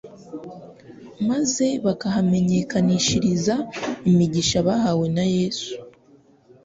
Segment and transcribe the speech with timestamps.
[1.29, 3.55] maze bakahamenyekanishiriza
[4.09, 5.71] imigisha bahawe na Yesu.